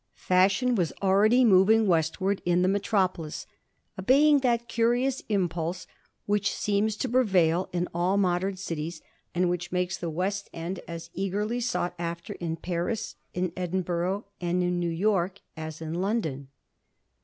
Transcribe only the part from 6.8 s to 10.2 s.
to prevail in aU modern cities, and which makes the